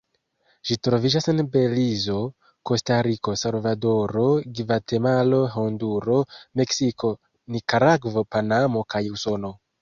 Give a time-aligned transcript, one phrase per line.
[0.67, 2.15] Ĝi troviĝas en Belizo,
[2.69, 4.23] Kostariko, Salvadoro,
[4.61, 6.19] Gvatemalo, Honduro,
[6.63, 7.13] Meksiko,
[7.59, 9.55] Nikaragvo, Panamo kaj Usono.